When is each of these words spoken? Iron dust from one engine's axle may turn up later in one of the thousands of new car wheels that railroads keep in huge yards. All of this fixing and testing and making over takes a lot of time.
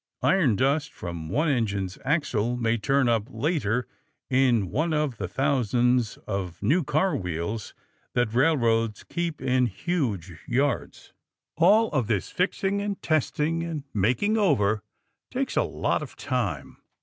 Iron 0.23 0.55
dust 0.55 0.91
from 0.91 1.29
one 1.29 1.47
engine's 1.47 1.99
axle 2.03 2.57
may 2.57 2.75
turn 2.75 3.07
up 3.07 3.25
later 3.29 3.87
in 4.31 4.71
one 4.71 4.93
of 4.93 5.17
the 5.17 5.27
thousands 5.27 6.17
of 6.25 6.63
new 6.63 6.83
car 6.83 7.15
wheels 7.15 7.75
that 8.13 8.33
railroads 8.33 9.03
keep 9.03 9.43
in 9.43 9.67
huge 9.67 10.39
yards. 10.47 11.13
All 11.55 11.89
of 11.91 12.07
this 12.07 12.31
fixing 12.31 12.81
and 12.81 12.99
testing 13.03 13.61
and 13.61 13.83
making 13.93 14.39
over 14.39 14.81
takes 15.29 15.55
a 15.55 15.61
lot 15.61 16.01
of 16.01 16.15
time. 16.15 16.77